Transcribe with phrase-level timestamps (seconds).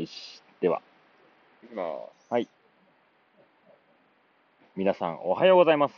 [0.00, 0.42] よし。
[0.62, 0.80] では、
[1.62, 1.82] いきま
[2.18, 2.32] す。
[2.32, 2.48] はい。
[4.74, 5.94] 皆さん、おはようございます。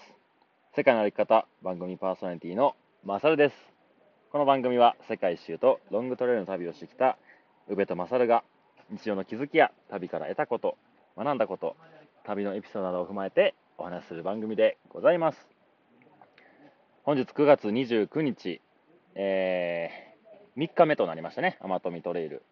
[0.75, 3.55] 世界の歩き方番組パーソナリティのマサルです。
[4.33, 7.17] この番組は世界一周とロングトレイルの旅をしてきた
[7.69, 8.43] 宇部とマサルが
[8.91, 10.77] 日常の気づきや旅から得たこと、
[11.17, 11.77] 学んだこと、
[12.25, 15.47] 旅のエピソードなどを踏まえてお話しする番組でございます。
[17.05, 18.61] 本日9月29日、
[19.15, 22.43] えー、3日目となりましたね、アマトミトレイル。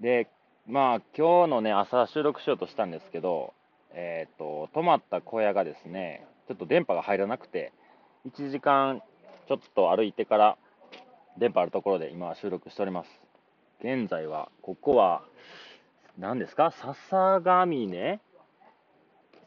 [0.00, 0.28] で、
[0.68, 3.54] まあ今日のね、朝収録しようとしたんですけど、
[3.92, 7.72] えっ、と、泊まった小屋がですね、ちょっと電波が入らなくて、
[8.26, 9.00] 1時間
[9.46, 10.58] ちょっと歩いてから
[11.38, 13.10] 電波あるところで今収録しております。
[13.80, 15.22] 現在は、ここは、
[16.18, 16.72] 何ですか？
[16.72, 18.18] 笹ヶ峰？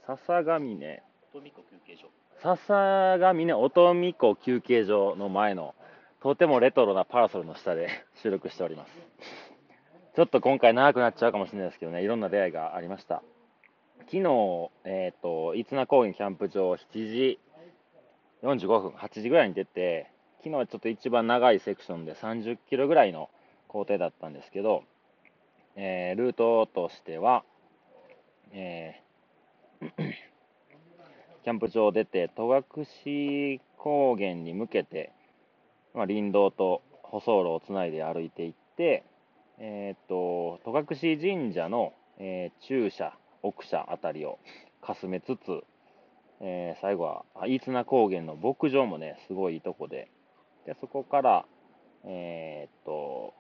[0.08, 2.08] 笹ヶ峰富子休憩所。
[2.42, 5.76] 笹ヶ峰音美湖休憩所の前の
[6.22, 7.90] とてもレトロなパラソルの下で
[8.24, 8.92] 収録しております。
[10.20, 13.24] ちょっと今回長くなっちゃうかもしれないですけどね、いろんな出会いがありました。
[14.00, 17.40] 昨日、えっ、と、逸名高原キャンプ場7時
[18.44, 23.30] 45分、8時ぐらいに出て、昨日はちょっと一番長いセクションで30キロぐらいの
[23.70, 24.84] 工程だったんですけど、
[25.78, 27.46] えールートとしては、
[28.52, 29.92] えー
[31.46, 35.14] キャンプ場を出て、戸隠高原に向けて、
[35.94, 39.06] まあ、林道と舗装路をつないで歩いていって、
[39.62, 44.40] えー、と戸隠神社の、えー中社、奥社あたりを
[44.82, 45.64] かすめつつ、
[46.40, 50.10] えー最後は飯綱高原の牧場もね、すごいいいとこで、
[50.66, 51.46] でそこから、
[52.06, 53.34] えー、と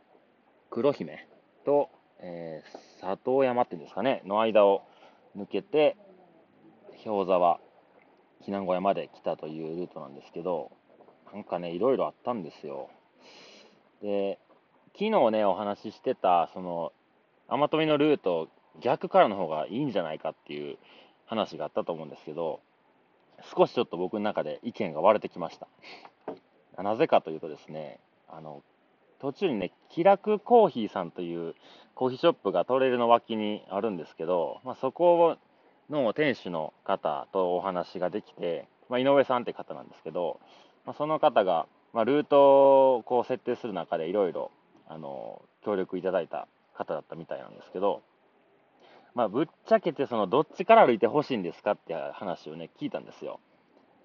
[0.69, 1.25] 黒姫
[1.65, 1.89] と、
[2.19, 4.83] えー佐藤山っていうんですかね、の間を
[5.37, 5.95] 抜けて、
[7.05, 7.61] 氷沢、
[8.45, 10.71] 避難小屋まで来たというルートなんですけど、
[11.33, 12.89] なんかね、いろいろあったんですよ。
[14.01, 14.37] で、
[14.99, 16.91] 昨日ね、お話ししてた、その、
[17.47, 18.49] 天富のルート、
[18.81, 20.77] 逆からの方がいいんじゃないかっていう
[21.25, 22.59] 話があったと思うんですけど、
[23.55, 26.83] 少しちょっと僕の中で意見が割れてきました。
[26.83, 28.61] なぜかというとですね、あの、
[29.21, 31.55] 途中にね、気楽コーヒーさんという
[31.95, 35.37] コーヒーショップがトレイルの脇にあるんですけど、まあ、そこ
[35.89, 40.41] の店主の方とお話ができて、まあ、井上さんって方なんですけど、
[40.85, 44.51] まあ、その方が、ま、ルートをこう設定する中でいろいろ
[44.89, 48.01] あの協力いただいた方だったみたいなんですけど、
[49.15, 53.39] まあ、ぶっちゃけてそのどっちから歩いてほしいんですかって話をね聞いたんですよ。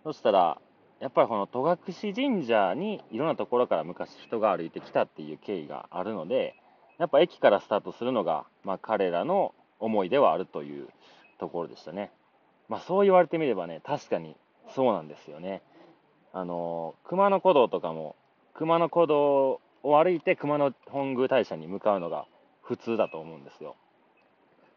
[0.04, 0.58] そしたら
[1.00, 6.54] やっぱりこの戸隠神社にいろんなところから昔人が歩いてきたっていう経緯があるので
[6.98, 10.88] やっぱ駅からスタートするのが、まあ、彼らの思いではあるという
[11.38, 12.10] ところでしたね。
[12.68, 14.36] まあそう言われてみればね確かに
[14.74, 15.62] そうなんですよね。
[16.32, 18.16] あの熊野古道とかも
[18.54, 22.26] 熊野古道を歩いて熊野本宮大社に向かうのが
[22.62, 23.76] 普通だと思うんですよ。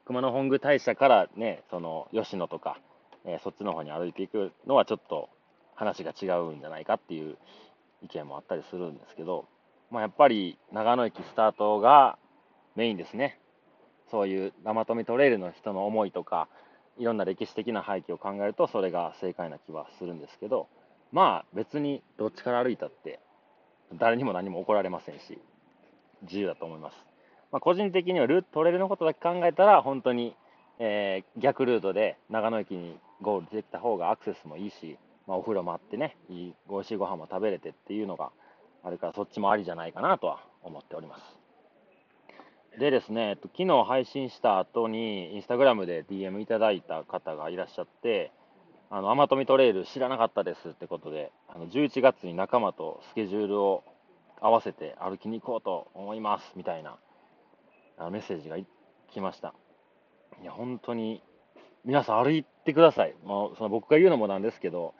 [0.05, 2.77] 熊野本宮大社からねその吉野とか、
[3.25, 5.29] えーそっちの方に歩いていくのはちょっと
[5.75, 7.37] 話が違うんじゃないかっていう
[8.03, 9.45] 意見もあったりするんですけど、
[9.89, 12.17] まあ、やっぱり長野駅スタートが
[12.75, 13.39] メインですね。
[14.11, 16.47] そういう生富トレイルの人の思いとか
[16.97, 20.67] いろんな歴史的な背景を考えるとそれが正解な気はするんですけど
[21.11, 23.19] まあ別にどっちから歩いたって
[23.93, 25.39] 誰にも何も怒られませんし
[26.23, 26.95] 自由だと思います、
[27.51, 30.35] まあ、個人的にはルートトレイルのことだけ考えたら本当に、
[30.79, 38.31] えー逆ルートで長野駅にゴールできた方がアクセスもいいし、まあ、お風呂もあってねいい美味しいご飯も食べれてっていうのが
[38.83, 41.37] あるからそっちもありじゃないかなとは思っております。
[42.79, 48.31] でですね、えっと昨日配信した後に、インスタグラムで DM いただいた方がいらっしゃって、
[48.89, 53.83] あの、アマトミトレイル知らなかったですってことで、あの11月に仲間とスケジュールを
[54.39, 56.97] 合わせて歩きに行こうと思いますみたいな
[57.97, 58.57] あのメッセージが
[59.11, 59.53] 来ました。
[60.41, 61.21] いや、本当に、
[61.83, 63.15] 皆さん歩いてください。
[63.23, 64.93] もうその僕が言うのもなんですけど、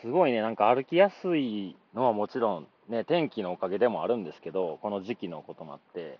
[0.00, 6.18] すごいね、なんか歩きやすいのはもちろん、ね、天気のおかげでもあるんですけど、この時期のこともあって、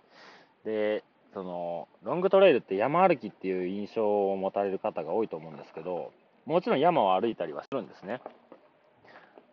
[0.63, 1.03] で、
[1.33, 6.11] その、ロングトレイルって山歩きっていう印象を持たれる方が多いと思うんですけど、
[6.45, 8.21] もちろん山を歩いたりはするんですね。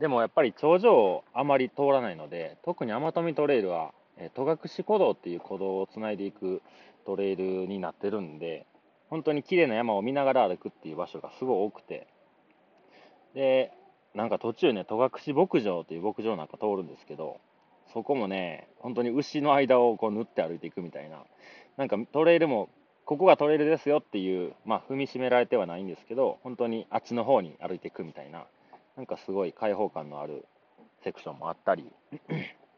[0.01, 6.63] でもやっぱり頂上をあまり通らないので、特に天富トレイルは、え戸隠古道っていう古道をつないでいく
[7.05, 8.67] トレイルになってるんで、
[9.09, 12.07] 本当に綺麗な山を見ながら歩くっていう場所がすごい多くて、
[13.35, 13.73] で、
[14.15, 14.97] なんか途中ね、戸
[15.27, 17.41] 隠牧場という牧場なんか通るんですけど、
[17.93, 21.25] そこもね、本当に牛の間をこう縫って歩いていくみたいな、
[21.77, 22.69] なんかトレイルも、
[23.11, 28.47] ここがトレイルですよっていう、まあ踏みしめられてはないんですけど、本当にあっちの方に歩いていくみたいな、
[28.97, 30.47] なんかすごい開放感のある
[31.03, 31.91] セクションもあったり、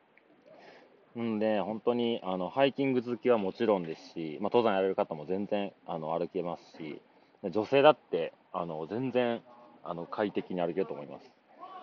[1.20, 7.02] んで、本当にあのハイキング好きはもちろんですし、まあ、登山やれる方も全然あの歩けますし、
[7.50, 9.42] 女性だってあの全然
[9.84, 11.30] あの快適に歩けると思います。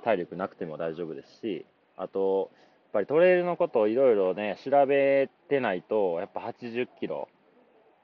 [0.03, 1.67] 体力なくても大丈夫ですし、
[1.97, 7.29] あと、やっぱりトレイルのことをいろいろね、調べてないと、やっぱ80キロ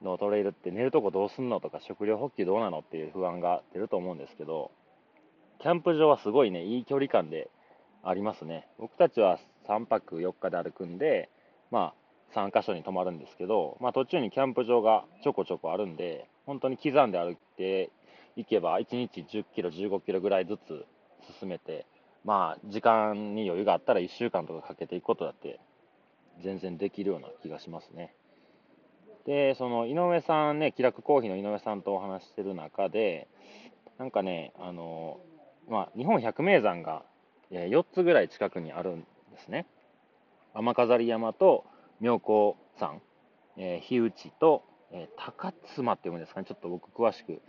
[0.02, 4.70] のトレイルって寝るとこどうすんのとか食料補給どうなのっていう不安が出ると思うんですけど、
[5.60, 7.50] キャンプ場はすごいね、いい距離感で
[8.02, 8.68] ありますね。
[8.78, 9.38] 僕たちは
[9.68, 11.30] 3泊4日で歩くんで、
[11.70, 11.94] ま
[12.34, 17.90] あ、3箇所に泊まるんですけど、まあ、途中にキャンプ場がちょこちょこあるんで、本当に刻んで歩いて
[18.36, 20.84] いけば、1日10キロ、15キロぐらいずつ
[21.40, 21.86] 進めて、
[22.24, 25.60] まあ、時間に余裕があったら1週間とかかけていくことだって
[26.42, 28.12] 全然できるような気がしますね。
[29.26, 33.28] で、その井上さんね、気楽コーヒーの井上さんとお話してる中で、
[33.98, 35.18] なんかね、あの、
[35.68, 37.02] まあ、日本百名山が
[37.50, 39.06] 4つぐらい近くにあるんで
[39.44, 39.66] すね。
[40.54, 41.64] 雨飾山と
[42.00, 43.00] 妙高山、
[43.56, 44.62] えー、日内と、
[44.92, 47.42] えー、高妻って読むんですかね、ちょっと僕詳しく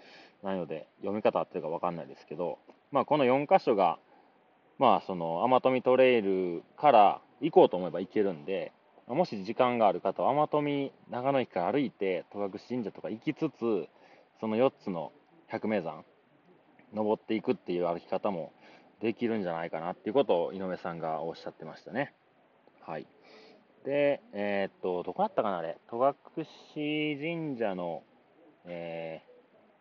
[0.44, 2.58] ないので、読み方合ってるか分かんないですけど、
[2.92, 4.00] まあ、この4箇所が、
[4.80, 8.72] まあ、その天富トレイルから行こうと思えば行けるんで、
[9.08, 13.88] もし時間がある方は天富長野駅から歩いて戸隠神社とか行きつつ、
[14.40, 15.14] その4つの
[15.48, 16.04] 百名山、
[16.94, 18.52] 登っていくっていう歩き方も
[19.02, 22.14] できるんじゃないかなっていうことを井上さんがおっしゃってましたね。
[22.82, 23.08] はい。
[23.86, 25.78] で、えー、っと、どこだったかな、あれ？
[25.90, 26.46] 戸隠
[27.18, 28.04] 神社の、
[28.66, 29.22] え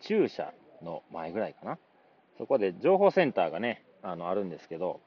[0.00, 0.52] ー、駐車
[0.82, 1.78] の前ぐらいかな？
[2.38, 5.00] そこで情報センターがね、あのあるんですけど、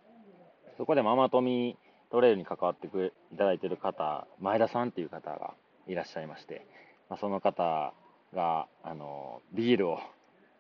[0.78, 1.78] そこでママ富
[2.12, 5.54] トレイルに関わってくいただいてる方、前田さんっていう方が
[5.88, 6.66] いらっしゃいまして、
[7.10, 7.94] まあ、その方
[8.34, 10.00] が、あの、ビールを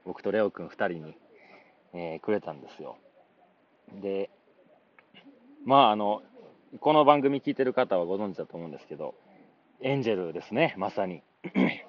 [0.05, 1.17] 僕とレオ君2人に、
[1.93, 2.97] えー、くれたんですよ。
[4.01, 4.29] で、
[5.65, 6.21] まあ、あの、
[6.79, 9.15] この番組聞いてる方はご存知だと思うんですけど、
[9.81, 11.23] エンジェルですね、まさに。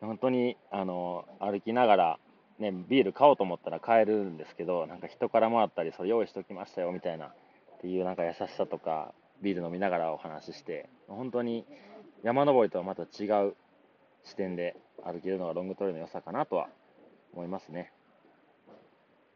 [0.00, 2.18] 本当に、あの、歩きながら、
[2.58, 7.34] ね、ビール買おうと思ったら買えるんですけど、なんか人からもらったり、それ用意しときましたよ、みたいな、
[7.76, 9.12] っていうなんか優しさとか、
[9.42, 11.66] ビール飲みながらお話しして、本当に
[12.22, 13.54] 山登りとはまた違う
[14.24, 16.68] 視点で歩けるのがロングトレイルの良さかなとは
[17.32, 17.92] 思いますね。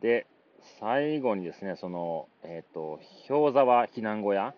[0.01, 0.27] で、
[0.81, 4.55] 最後にですね、その、えっ、ー、と、氷沢避難小屋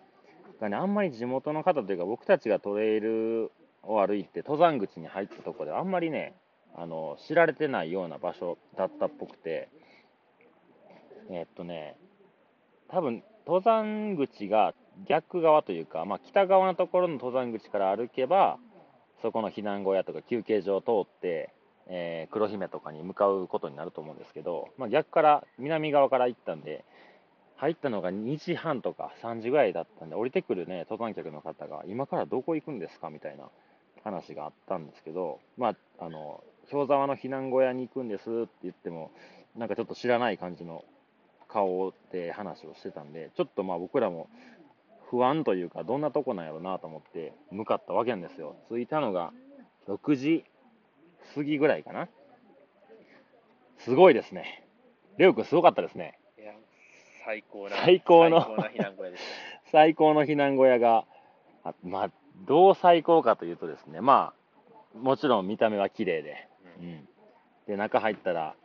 [0.59, 3.51] がね、あんまり地元の方というか、僕たちがトレイル
[3.83, 6.33] を歩いて登山口に入ったとこで、あんまりね、
[6.75, 9.69] あの、知られてないような場所だったっぽくて、
[11.29, 11.97] えっ、とね、
[12.89, 14.73] 多分、登山口が
[15.07, 18.57] 逆側というか、まあ、北側のところの登山口から歩けば、
[19.21, 21.49] そこの避難小屋とか休憩所を通って、
[21.87, 26.85] えー、黒姫とかに向かうことになると思うんですけど、まあ、逆から南側から行ったんで
[27.57, 33.09] 入ったのが2時半とか3時ぐらいだったんで降りてくるね登山客の方が今からどこ行くんですか？
[33.09, 33.49] みたいな
[34.03, 39.11] 話があったんですけど、まあ、あの氷沢の避難小屋に行くんですって言っても
[39.55, 40.83] なんかちょっと知らない感じの
[41.53, 44.27] 顔で話をしてたんでちょっとまあ僕らも
[45.09, 49.31] 不安というかどんなとこなんやろうなと思って向かったわけなんですよ着いたのが
[49.87, 50.43] 6時
[51.35, 52.07] 過ぎぐらいかな。
[53.79, 54.63] すごいですね。
[55.17, 56.17] レオ君すごかったですね。
[56.39, 56.53] いや、
[57.25, 57.75] 最高な。
[57.77, 58.41] 最高の。
[58.41, 59.23] 最高な避難小屋です。
[59.71, 61.05] 最高の避難小屋が、
[61.63, 62.11] あまあ、
[62.45, 64.33] どう最高かというとですね、ま
[64.95, 66.47] あ、もちろん見た目は綺麗で、
[66.79, 67.07] うん、うん、
[67.67, 68.55] で、中入ったら、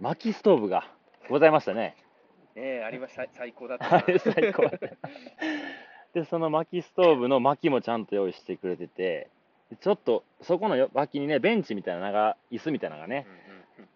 [0.00, 0.88] 薪ストーブが
[1.28, 1.96] ございましたね。
[2.56, 3.26] ええありました。
[3.32, 4.00] 最高だった。
[4.18, 4.70] 最高。
[6.12, 9.28] で、その薪ストーブの薪もちゃんと用意してくれてて、
[9.80, 13.26] ちょっとそこの脇にねベンチみたいな長椅子みたいなのがね、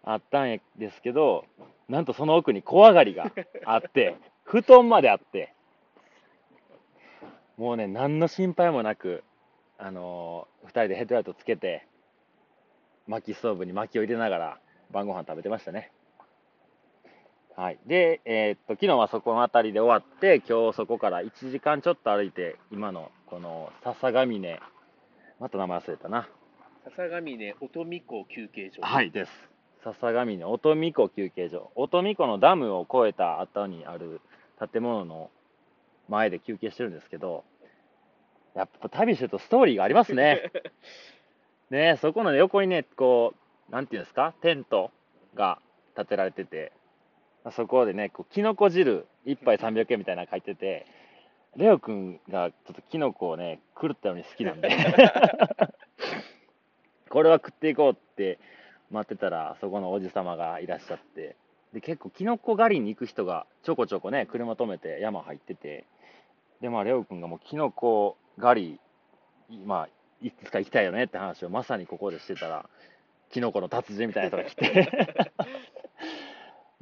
[0.03, 1.45] あったんですけど
[1.87, 3.31] なんとその奥に小上がりが
[3.65, 5.53] あって 布団まであって
[7.57, 9.23] もうね何の心配もなく
[9.77, 11.85] あのー、2人でヘッドライトつけて
[13.07, 14.59] 薪ストーブに薪を入れながら
[14.91, 15.91] 晩ご飯食べてましたね
[17.59, 24.61] はい、で、えー、っと昨日はそこの辺りで終わって今日そこから1時間ちょっと歩いて今のこの笹ヶ峰
[25.41, 26.29] また名前忘れたな。
[26.85, 28.81] 笹ヶ峰音見湖休憩所。
[28.81, 29.31] はいです。
[29.83, 31.69] 笹ヶ峰音見湖休憩所。
[31.75, 34.21] 音見湖のダムを越えた後にある
[34.71, 35.29] 建物の
[36.07, 37.43] 前で休憩してるんですけど、
[38.55, 40.49] やっぱ旅してるとストーリーがありますね。
[41.69, 43.33] ねそこの横にね、こ
[43.67, 44.91] う、なんていうんですか、テント
[45.35, 45.59] が
[45.97, 46.71] 建てられてて、
[47.51, 50.85] そこでね、こうキノコ汁1杯300円みたいなの書いてて、
[51.55, 54.69] レオ君がちょっとキノコをね、狂ったように好きなんで。
[57.09, 58.37] これは食っていこうって
[58.91, 61.35] 待ってたら、そこのおじ様がいらっしゃって、
[61.73, 65.85] で結構キノコ狩りに行く人がちょこちょこね、車止めて山入ってて、
[66.61, 68.79] で、まあ、レオ君がもうキノコ狩
[69.49, 69.89] り、いまあ、
[70.21, 72.69] いつか行きたいよねって話をまさにここでしてたら、
[73.31, 74.89] キノコの達人みたいな人が来て。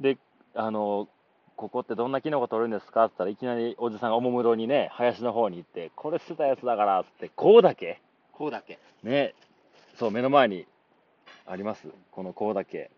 [0.00, 0.18] で、
[0.58, 1.08] あの、
[1.54, 3.04] ここってどんなキノコ取るんですか？
[3.04, 8.00] って言ったらいきなりおじさんがおもむろにね、林の方に行って、これ捨てたやつだからっつって、こうだけ
[8.32, 8.80] こうだけ。
[9.04, 9.34] ね、
[9.98, 10.66] そう、目の前に
[11.46, 11.88] あります。
[12.10, 12.90] このこうだけ。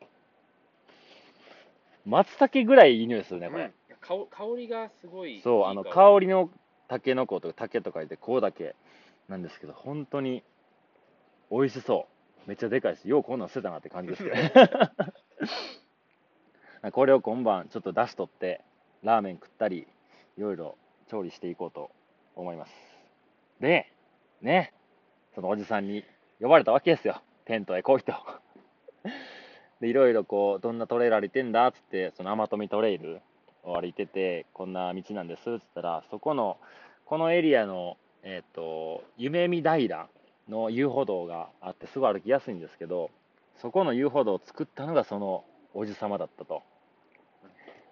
[2.07, 3.65] 松茸ぐらいいい匂いするね、これ。
[3.65, 5.43] うん香香りがすごい。
[5.43, 6.49] そう、あの、香りの
[6.89, 8.75] タケノコとか竹と書いて、こうだけ
[9.29, 10.43] なんですけど、本当に
[11.51, 12.07] 美味しそ
[12.47, 12.49] う。
[12.49, 14.53] めっちゃでかいし、ようこんなん捨てたなって感じですけどね。
[16.93, 18.63] これを今晩、ちょっと出しとって、
[19.03, 19.87] ラーメン食ったり、
[20.39, 20.79] いろいろ
[21.11, 21.91] 調理していこうと
[22.35, 22.73] 思います。
[23.61, 23.93] で、
[24.41, 24.73] ね、
[25.35, 26.05] そのおじさんに
[26.41, 27.21] 呼ばれたわけですよ。
[27.45, 28.15] テントへ来いと。
[29.81, 33.21] で、いろいろこう、どんなトレイル歩いてんだっつって、その天富トレイル
[33.63, 36.57] を歩いてて、こんな道なんですっつったら、そこの、
[37.05, 40.09] このエリアの、えっ、と、夢見平
[40.49, 43.11] の遊歩道があって、すごい歩きやすいんですけど、
[43.57, 46.63] そこの遊歩道を作ったのがそのおじさまだったと。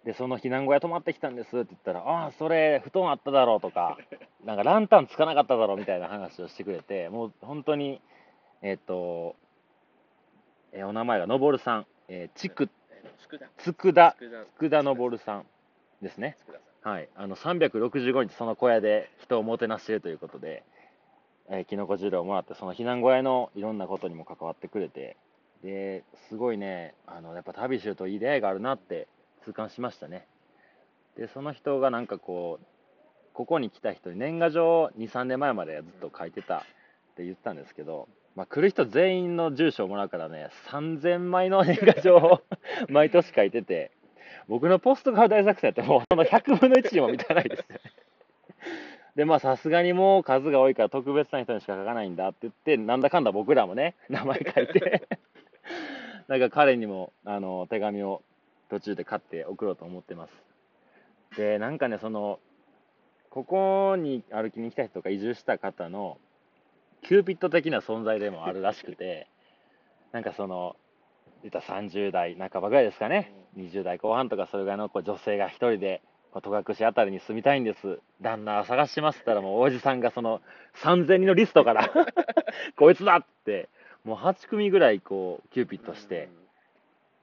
[0.04, 3.98] で、その避難小屋泊まってきたんですって言ったら、ああ、それ、布団あっただろうとか、
[4.44, 8.00] なんかランタンつかなかっただろうみたいな話をしてくれて、もう本当に、
[8.62, 9.36] えっ、と、
[10.72, 12.68] えーお名前がのぼるさん、えー、ちく、
[13.18, 13.48] つくだ。
[13.58, 13.72] つ
[14.58, 15.46] くだ、のぼるさん
[16.02, 16.36] ですね。
[16.82, 20.62] はい、あの365日その小屋で人をもてなしているということで、
[21.50, 25.16] えー、キノコ汁をもらってその避難小屋のいろんなことにも関わってくれて
[25.62, 29.08] ですごいねあのやっぱ旅してるといい出会いがあるなって
[29.44, 30.26] 痛感しましたね
[31.16, 32.66] でその人がなんかこう
[33.32, 36.60] ここに来た人に年賀状を23年前までずっと書いてたっ
[37.16, 42.42] て言ったんですけど、まあ、来る人全員の住所をもらうからね3000枚の年賀状を
[42.88, 43.90] 毎年書いてて
[44.48, 47.80] 僕のポストカード大作戦ってもうその100分の1にも満たないですよね。
[49.18, 55.08] で、まあさすがにもう数が多いから特別な人にしか書かないんだって言って、なんだかんだ僕らもね、名前書いて、
[56.28, 58.22] なんか彼にもあの手紙を
[58.68, 60.32] 途中で買って送ろうと思ってます。
[61.36, 62.38] で、なんかね、その、
[63.30, 66.18] ここに歩きに来た人とか移住した方の
[67.02, 69.28] キューピッド的な存在でもあるらしくて、
[70.12, 70.76] なんかその、
[71.42, 76.02] 言った30代半ばぐらいですかね、20代後半とかそれぐらいのこう女性が一人で
[76.40, 80.40] 戸隠あたりに住みたいんです旦那を探してますって言ったらもうおじさんがその
[80.82, 81.90] 3000人のリストから
[82.76, 83.68] こいつだって
[84.04, 86.28] もう8組ぐらいこうキューピッドして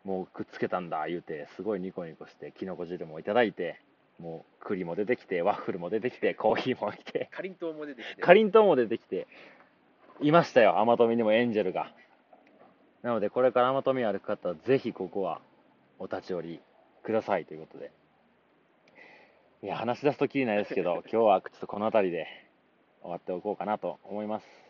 [0.03, 3.81] もうくっつけたんだ言うてすごいニコニコしてきのこ汁もいただいて
[4.19, 8.21] もう栗も出てきてワッフルも出てきてコーヒーも来てかりんとうも出てきて。
[8.21, 9.27] かりんとうも出てきて
[10.21, 11.91] いましたよあまとみにもエンジェルが。
[13.01, 15.41] なのでこれからあまとみ歩く方はぜひここは
[15.99, 16.61] お立ち寄り
[17.03, 17.91] くださいということで。
[19.63, 22.27] いや話し出すときりないですけど 今日はちょっとこの辺りで
[23.01, 24.64] 終わっておこうかなと思います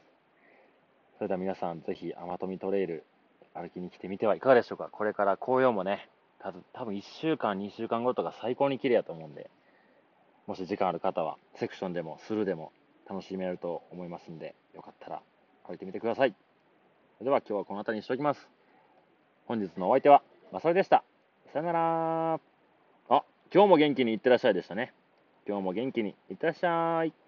[1.18, 3.06] それでは皆さんぜひ天富トレイル
[3.54, 4.90] 歩きに来てみてはいかがでしょうか。
[4.92, 9.50] これから紅葉もねた多分1週間2週間後とか最高に綺麗だと思うんで
[10.46, 12.72] もし時間ある方はセクションでもスルーでも
[13.10, 15.22] 楽しめると思いますんでよかったら
[15.68, 16.36] 歩いてみてください。
[17.18, 18.50] それでは今日はこの辺りにしておきます。
[19.48, 21.04] 本日のお相手はまさるでした。
[21.54, 22.34] さよなら。
[22.34, 24.94] あ今日も元気にいってらっしゃいでしたね。
[25.48, 27.25] 今日も元気にいってらっしゃい。